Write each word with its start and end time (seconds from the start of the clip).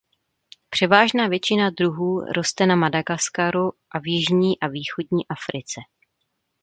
Převážná 0.69 1.27
většina 1.27 1.69
druhů 1.69 2.21
roste 2.35 2.65
na 2.65 2.75
Madagaskaru 2.75 3.71
a 3.91 3.99
v 3.99 4.07
jižní 4.07 4.59
a 4.59 4.67
východní 4.67 5.27
Africe. 5.27 5.81